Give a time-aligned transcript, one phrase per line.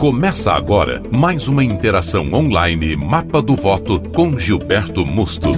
[0.00, 5.50] Começa agora mais uma interação online Mapa do Voto com Gilberto Musto.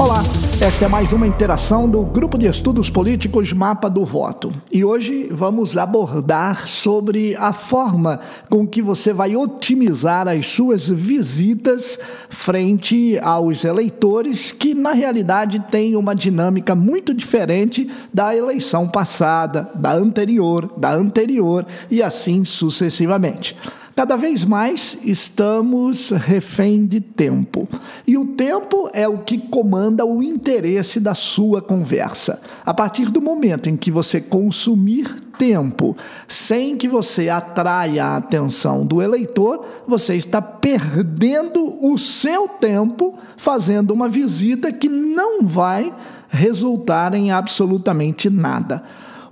[0.00, 0.22] Olá,
[0.60, 4.52] esta é mais uma interação do Grupo de Estudos Políticos Mapa do Voto.
[4.72, 11.98] E hoje vamos abordar sobre a forma com que você vai otimizar as suas visitas
[12.30, 19.92] frente aos eleitores, que na realidade têm uma dinâmica muito diferente da eleição passada, da
[19.92, 23.56] anterior, da anterior e assim sucessivamente.
[23.98, 27.68] Cada vez mais estamos refém de tempo.
[28.06, 32.40] E o tempo é o que comanda o interesse da sua conversa.
[32.64, 35.96] A partir do momento em que você consumir tempo
[36.28, 43.90] sem que você atraia a atenção do eleitor, você está perdendo o seu tempo fazendo
[43.90, 45.92] uma visita que não vai
[46.28, 48.84] resultar em absolutamente nada.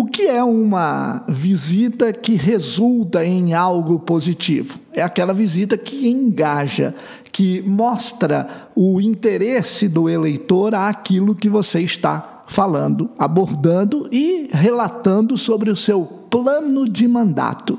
[0.00, 4.78] O que é uma visita que resulta em algo positivo?
[4.94, 6.94] É aquela visita que engaja,
[7.30, 15.68] que mostra o interesse do eleitor àquilo que você está falando, abordando e relatando sobre
[15.68, 17.78] o seu plano de mandato.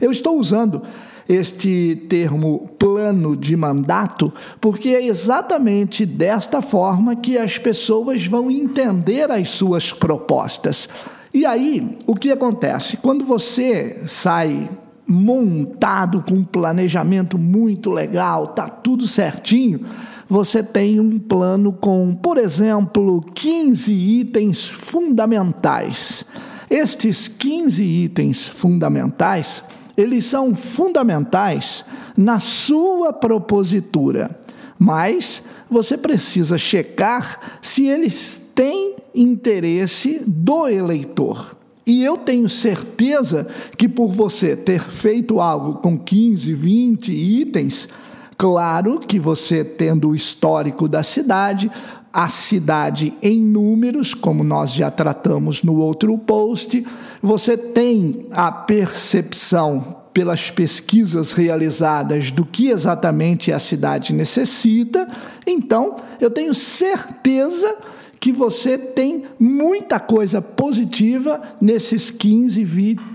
[0.00, 0.82] Eu estou usando
[1.28, 9.30] este termo plano de mandato, porque é exatamente desta forma que as pessoas vão entender
[9.30, 10.88] as suas propostas.
[11.32, 12.96] E aí, o que acontece?
[12.96, 14.68] Quando você sai
[15.06, 19.80] montado com um planejamento muito legal, tá tudo certinho,
[20.28, 26.24] você tem um plano com, por exemplo, 15 itens fundamentais.
[26.68, 29.64] Estes 15 itens fundamentais,
[29.96, 31.84] eles são fundamentais
[32.16, 34.38] na sua propositura,
[34.78, 41.56] mas você precisa checar se eles têm interesse do eleitor.
[41.86, 47.88] E eu tenho certeza que por você ter feito algo com 15, 20 itens,
[48.36, 51.70] claro que você tendo o histórico da cidade,
[52.12, 56.84] a cidade em números, como nós já tratamos no outro post,
[57.22, 65.08] você tem a percepção pelas pesquisas realizadas do que exatamente a cidade necessita,
[65.46, 67.76] então eu tenho certeza
[68.20, 72.62] que você tem muita coisa positiva nesses 15,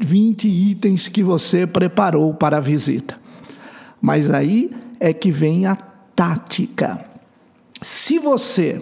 [0.00, 3.20] 20 itens que você preparou para a visita.
[4.00, 7.04] Mas aí é que vem a tática.
[7.82, 8.80] Se você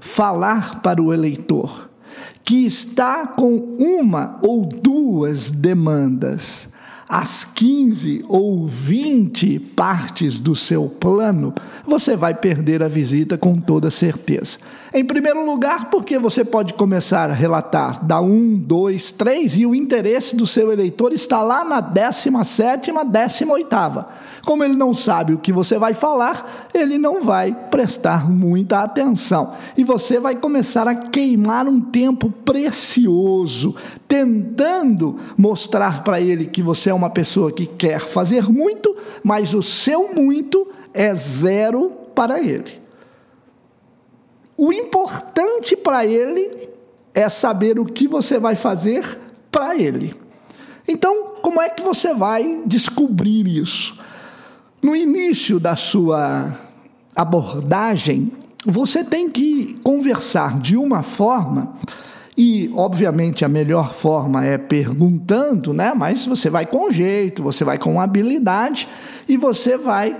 [0.00, 1.90] falar para o eleitor
[2.42, 6.68] que está com uma ou duas demandas
[7.12, 11.52] as 15 ou 20 partes do seu plano,
[11.84, 14.56] você vai perder a visita com toda certeza.
[14.94, 19.74] Em primeiro lugar, porque você pode começar a relatar da 1, 2, 3 e o
[19.74, 24.04] interesse do seu eleitor está lá na 17, 18.
[24.46, 29.52] Como ele não sabe o que você vai falar, ele não vai prestar muita atenção.
[29.76, 33.74] E você vai começar a queimar um tempo precioso,
[34.12, 39.62] tentando mostrar para ele que você é uma pessoa que quer fazer muito, mas o
[39.62, 42.78] seu muito é zero para ele.
[44.54, 46.68] O importante para ele
[47.14, 49.18] é saber o que você vai fazer
[49.50, 50.14] para ele.
[50.86, 53.98] Então, como é que você vai descobrir isso?
[54.82, 56.54] No início da sua
[57.16, 58.30] abordagem,
[58.62, 61.78] você tem que conversar de uma forma
[62.36, 65.92] e, obviamente, a melhor forma é perguntando, né?
[65.94, 68.88] Mas você vai com jeito, você vai com habilidade
[69.28, 70.16] e você vai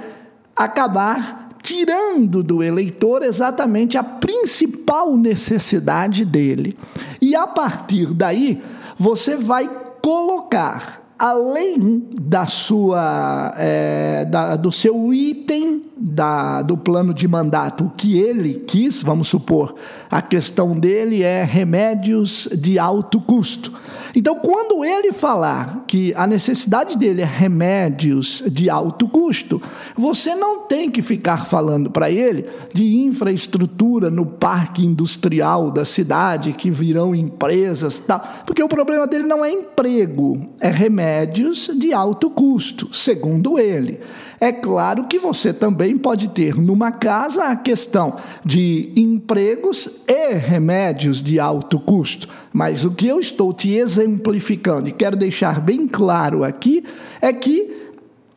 [0.54, 6.76] acabar tirando do eleitor exatamente a principal necessidade dele.
[7.20, 8.60] E a partir daí,
[8.98, 9.70] você vai
[10.02, 17.90] colocar além da sua é, da, do seu item da, do plano de mandato, o
[17.90, 19.76] que ele quis, vamos supor,
[20.10, 23.72] a questão dele é remédios de alto custo.
[24.14, 29.62] Então, quando ele falar que a necessidade dele é remédios de alto custo,
[29.96, 36.52] você não tem que ficar falando para ele de infraestrutura no parque industrial da cidade,
[36.52, 42.28] que virão empresas, tal, porque o problema dele não é emprego, é remédios de alto
[42.28, 44.00] custo, segundo ele.
[44.40, 51.22] É claro que você também pode ter numa casa a questão de empregos e remédios
[51.22, 56.44] de alto custo, mas o que eu estou te exemplificando e quero deixar bem claro
[56.44, 56.84] aqui
[57.20, 57.82] é que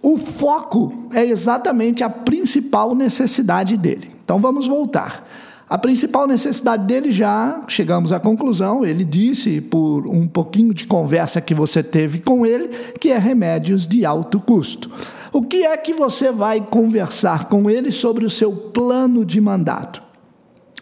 [0.02, 4.12] o foco é exatamente a principal necessidade dele.
[4.24, 5.28] Então vamos voltar.
[5.68, 11.42] A principal necessidade dele já chegamos à conclusão, ele disse por um pouquinho de conversa
[11.42, 12.70] que você teve com ele,
[13.00, 14.92] que é remédios de alto custo.
[15.34, 20.04] O que é que você vai conversar com ele sobre o seu plano de mandato?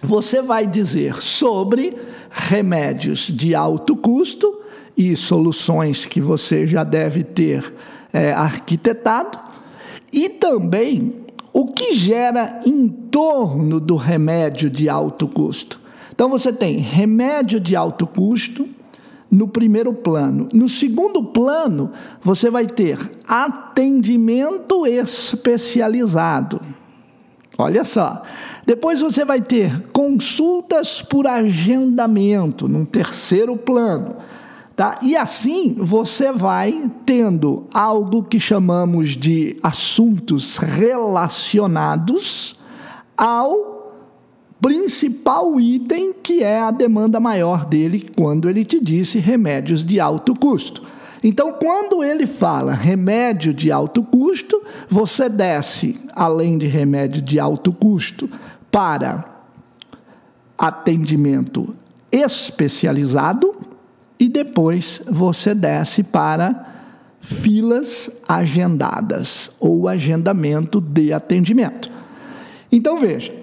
[0.02, 1.98] Você vai dizer sobre
[2.30, 4.60] remédios de alto custo
[4.98, 7.74] e soluções que você já deve ter
[8.12, 9.40] é, arquitetado,
[10.12, 11.23] e também
[11.54, 15.80] o que gera em torno do remédio de alto custo.
[16.12, 18.68] Então você tem remédio de alto custo
[19.30, 20.50] no primeiro plano.
[20.52, 21.92] No segundo plano,
[22.22, 26.60] você vai ter atendimento especializado.
[27.58, 28.24] Olha só.
[28.66, 34.16] Depois você vai ter consultas por agendamento, num terceiro plano.
[34.76, 34.98] Tá?
[35.04, 42.56] E assim você vai tendo algo que chamamos de assuntos relacionados
[43.16, 43.74] ao
[44.60, 50.34] principal item que é a demanda maior dele quando ele te disse remédios de alto
[50.34, 50.82] custo.
[51.24, 57.72] Então, quando ele fala remédio de alto custo, você desce, além de remédio de alto
[57.72, 58.28] custo,
[58.72, 59.24] para
[60.58, 61.76] atendimento
[62.12, 63.56] especializado
[64.24, 66.66] e depois você desce para
[67.20, 71.92] filas agendadas ou agendamento de atendimento.
[72.72, 73.36] Então veja,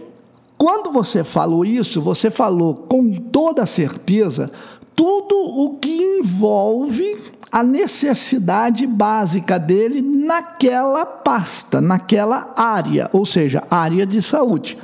[0.57, 4.51] quando você falou isso, você falou com toda certeza
[4.97, 7.19] tudo o que envolve
[7.53, 14.79] a necessidade básica dele naquela pasta, naquela área, ou seja, área de saúde.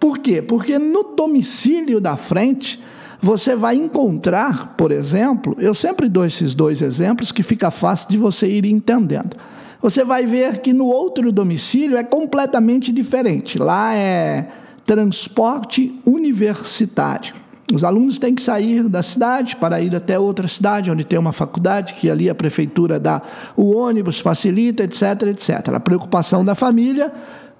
[0.00, 0.42] Por quê?
[0.42, 2.82] Porque no domicílio da frente,
[3.20, 8.16] você vai encontrar, por exemplo, eu sempre dou esses dois exemplos que fica fácil de
[8.16, 9.36] você ir entendendo.
[9.80, 13.58] Você vai ver que no outro domicílio é completamente diferente.
[13.58, 14.48] Lá é
[14.84, 17.34] transporte universitário.
[17.72, 21.32] Os alunos têm que sair da cidade para ir até outra cidade onde tem uma
[21.32, 23.20] faculdade, que ali a prefeitura dá
[23.56, 25.74] o ônibus, facilita, etc, etc.
[25.74, 27.12] A preocupação da família,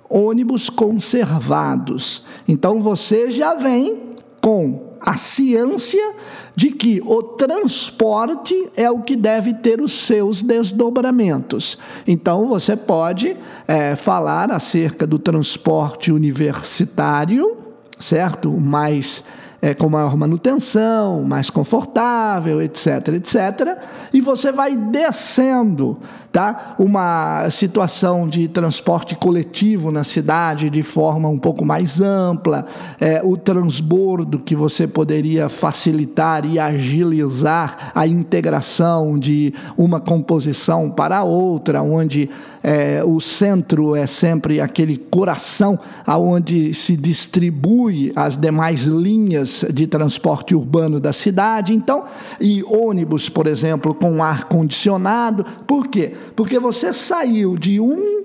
[0.08, 2.24] ônibus conservados.
[2.46, 6.12] Então você já vem com a ciência
[6.54, 11.78] de que o transporte é o que deve ter os seus desdobramentos.
[12.06, 13.36] Então, você pode
[13.68, 17.56] é, falar acerca do transporte universitário,
[17.98, 18.50] certo?
[18.50, 19.22] Mais
[19.60, 23.78] é, com maior manutenção, mais confortável, etc, etc.
[24.12, 25.98] E você vai descendo,
[26.30, 26.74] tá?
[26.78, 32.66] Uma situação de transporte coletivo na cidade de forma um pouco mais ampla,
[33.00, 41.22] é, o transbordo que você poderia facilitar e agilizar a integração de uma composição para
[41.24, 42.28] outra, onde
[42.62, 50.54] é, o centro é sempre aquele coração aonde se distribui as demais linhas de transporte
[50.54, 51.74] urbano da cidade.
[51.74, 52.04] Então,
[52.40, 55.44] e ônibus, por exemplo, com ar condicionado.
[55.66, 56.14] Por quê?
[56.34, 58.24] Porque você saiu de um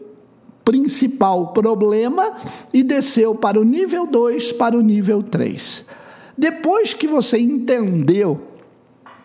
[0.64, 2.32] principal problema
[2.74, 5.86] e desceu para o nível 2, para o nível 3.
[6.38, 8.40] Depois que você entendeu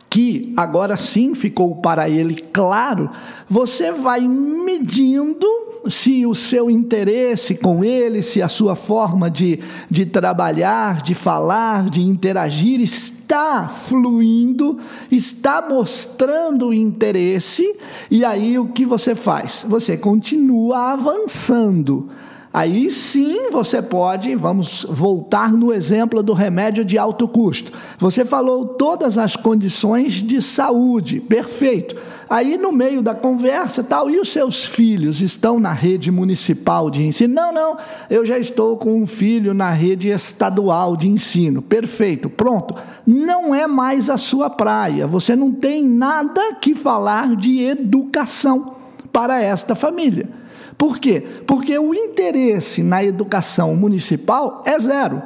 [0.09, 3.11] que agora sim ficou para ele claro,
[3.49, 5.47] você vai medindo
[5.91, 9.61] se o seu interesse com ele, se a sua forma de,
[9.91, 14.79] de trabalhar, de falar, de interagir está fluindo,
[15.11, 17.65] está mostrando interesse,
[18.11, 19.65] e aí o que você faz?
[19.69, 22.09] Você continua avançando
[22.57, 27.71] Aí sim você pode, vamos voltar no exemplo do remédio de alto custo.
[27.99, 31.95] Você falou todas as condições de saúde, perfeito.
[32.31, 37.07] Aí no meio da conversa, tal, e os seus filhos estão na rede municipal de
[37.07, 37.35] ensino?
[37.35, 37.77] Não, não,
[38.09, 41.61] eu já estou com um filho na rede estadual de ensino.
[41.61, 42.75] Perfeito, pronto.
[43.07, 45.07] Não é mais a sua praia.
[45.07, 48.77] Você não tem nada que falar de educação
[49.13, 50.46] para esta família.
[50.77, 51.23] Por quê?
[51.47, 55.23] Porque o interesse na educação municipal é zero.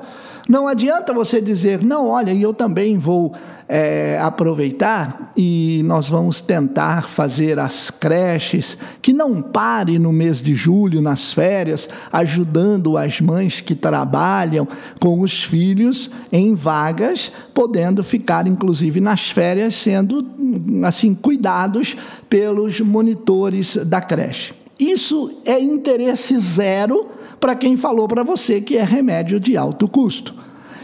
[0.48, 3.32] Não adianta você dizer, não, olha, eu também vou
[3.72, 10.56] é, aproveitar e nós vamos tentar fazer as creches que não pare no mês de
[10.56, 14.66] julho, nas férias, ajudando as mães que trabalham
[14.98, 20.26] com os filhos em vagas, podendo ficar, inclusive, nas férias, sendo
[20.84, 21.96] assim cuidados
[22.28, 24.59] pelos monitores da creche.
[24.80, 27.06] Isso é interesse zero
[27.38, 30.34] para quem falou para você que é remédio de alto custo.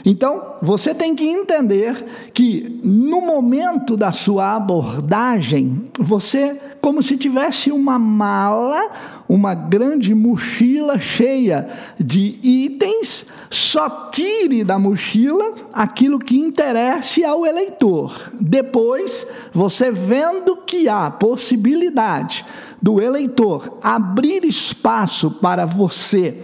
[0.04, 7.72] Então, você tem que entender que no momento da sua abordagem, você como se tivesse
[7.72, 8.92] uma mala,
[9.28, 18.30] uma grande mochila cheia de itens, só tire da mochila aquilo que interesse ao eleitor.
[18.40, 22.44] Depois, você vendo que há possibilidade
[22.80, 26.40] do eleitor abrir espaço para você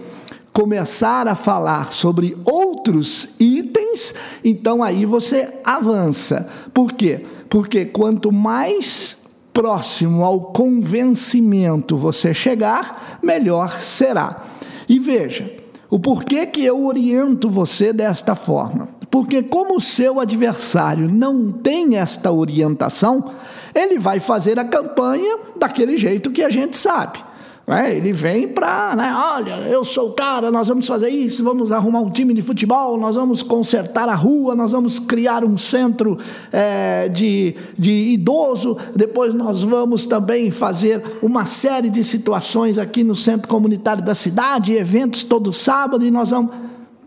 [0.51, 6.49] começar a falar sobre outros itens, então aí você avança.
[6.73, 7.25] Por quê?
[7.47, 9.22] Porque quanto mais
[9.53, 14.43] próximo ao convencimento você chegar, melhor será.
[14.89, 15.49] E veja,
[15.89, 18.89] o porquê que eu oriento você desta forma?
[19.11, 23.31] Porque como o seu adversário não tem esta orientação,
[23.75, 27.19] ele vai fazer a campanha daquele jeito que a gente sabe.
[27.65, 31.71] É, ele vem para, né, olha, eu sou o cara, nós vamos fazer isso, vamos
[31.71, 36.17] arrumar um time de futebol, nós vamos consertar a rua, nós vamos criar um centro
[36.51, 43.15] é, de, de idoso, depois nós vamos também fazer uma série de situações aqui no
[43.15, 46.51] centro comunitário da cidade, eventos todo sábado, e nós vamos.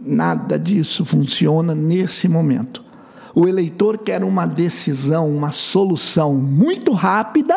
[0.00, 2.82] Nada disso funciona nesse momento.
[3.34, 7.54] O eleitor quer uma decisão, uma solução muito rápida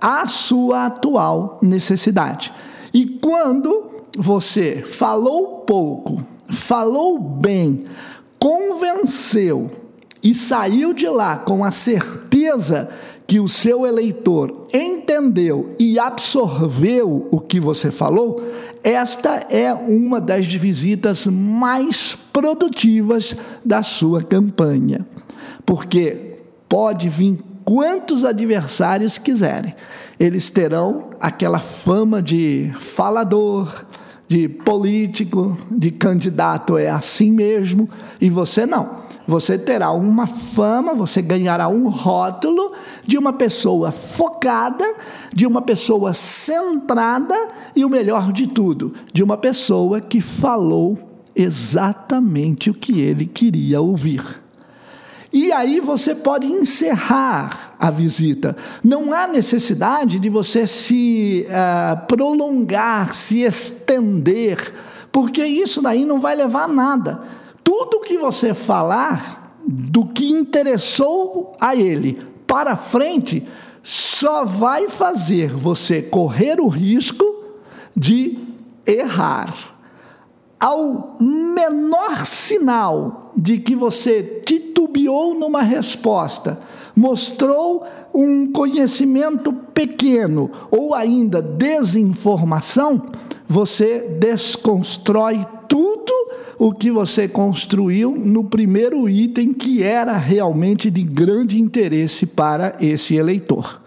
[0.00, 2.52] à sua atual necessidade.
[2.92, 7.84] E quando você falou pouco, falou bem,
[8.38, 9.70] convenceu
[10.22, 12.88] e saiu de lá com a certeza
[13.26, 18.40] que o seu eleitor entendeu e absorveu o que você falou,
[18.84, 25.06] esta é uma das visitas mais produtivas da sua campanha.
[25.64, 26.38] Porque
[26.68, 29.74] pode vir quantos adversários quiserem.
[30.18, 33.84] Eles terão aquela fama de falador,
[34.28, 39.04] de político, de candidato, é assim mesmo, e você não.
[39.26, 42.72] Você terá uma fama, você ganhará um rótulo
[43.04, 44.84] de uma pessoa focada,
[45.34, 47.34] de uma pessoa centrada
[47.74, 50.96] e o melhor de tudo, de uma pessoa que falou
[51.34, 54.45] exatamente o que ele queria ouvir.
[55.46, 58.56] E aí você pode encerrar a visita.
[58.82, 64.74] Não há necessidade de você se uh, prolongar, se estender,
[65.12, 67.22] porque isso daí não vai levar a nada.
[67.62, 73.46] Tudo que você falar do que interessou a ele para frente
[73.84, 77.24] só vai fazer você correr o risco
[77.96, 78.36] de
[78.84, 79.54] errar.
[80.58, 84.42] Ao menor sinal de que você
[84.96, 86.58] titubeou numa resposta,
[86.94, 93.10] mostrou um conhecimento pequeno ou ainda desinformação,
[93.46, 96.12] você desconstrói tudo
[96.58, 103.14] o que você construiu no primeiro item que era realmente de grande interesse para esse
[103.14, 103.82] eleitor.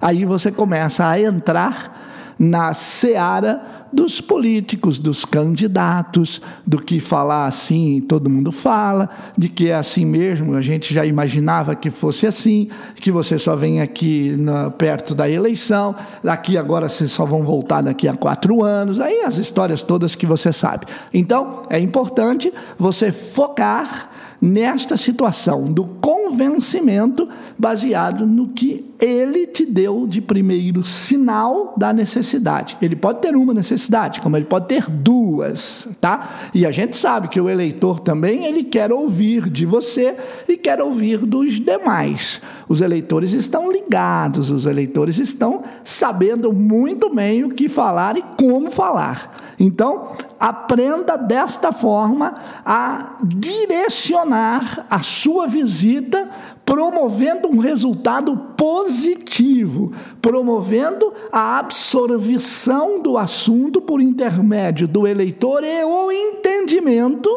[0.00, 3.62] Aí você começa a entrar na seara
[3.92, 10.04] dos políticos, dos candidatos, do que falar assim, todo mundo fala, de que é assim
[10.04, 15.14] mesmo, a gente já imaginava que fosse assim, que você só vem aqui na, perto
[15.14, 19.82] da eleição, daqui agora vocês só vão voltar daqui a quatro anos, aí as histórias
[19.82, 20.86] todas que você sabe.
[21.12, 27.28] Então, é importante você focar nesta situação do convencimento
[27.58, 32.76] baseado no que ele te deu de primeiro sinal da necessidade.
[32.80, 36.50] Ele pode ter uma necessidade, como ele pode ter duas, tá?
[36.54, 40.14] E a gente sabe que o eleitor também ele quer ouvir de você
[40.48, 42.42] e quer ouvir dos demais.
[42.68, 48.70] Os eleitores estão ligados, os eleitores estão sabendo muito bem o que falar e como
[48.70, 49.49] falar.
[49.62, 56.30] Então, aprenda desta forma a direcionar a sua visita,
[56.64, 66.10] promovendo um resultado positivo, promovendo a absorção do assunto por intermédio do eleitor e o
[66.10, 67.28] entendimento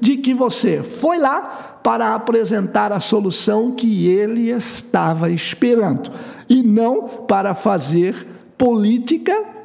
[0.00, 6.10] de que você foi lá para apresentar a solução que ele estava esperando
[6.48, 9.55] e não para fazer política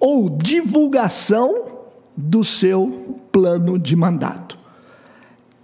[0.00, 1.54] ou divulgação
[2.16, 4.58] do seu plano de mandato.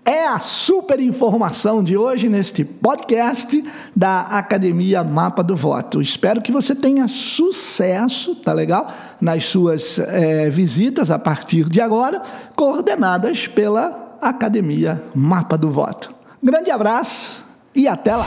[0.04, 3.64] É a super informação de hoje neste podcast
[3.94, 6.00] da Academia Mapa do Voto.
[6.00, 8.88] Espero que você tenha sucesso, tá legal?
[9.20, 12.22] Nas suas é, visitas a partir de agora,
[12.54, 16.14] coordenadas pela Academia Mapa do Voto.
[16.40, 17.42] Grande abraço
[17.74, 18.26] e até lá!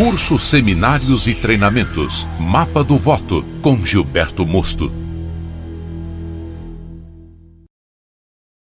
[0.00, 2.26] Cursos, seminários e treinamentos.
[2.40, 4.90] Mapa do Voto com Gilberto Mosto.